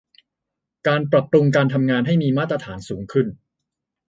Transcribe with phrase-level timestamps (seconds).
[0.87, 3.27] การปรับปรุงการทำงานให้มีมาตรฐานสูงขึ้น